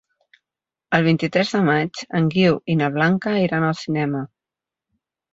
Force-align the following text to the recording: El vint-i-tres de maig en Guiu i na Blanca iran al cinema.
El 0.99 1.03
vint-i-tres 1.07 1.51
de 1.55 1.59
maig 1.67 1.99
en 2.19 2.29
Guiu 2.35 2.57
i 2.75 2.77
na 2.79 2.87
Blanca 2.95 3.33
iran 3.43 3.67
al 3.67 3.77
cinema. 3.83 4.23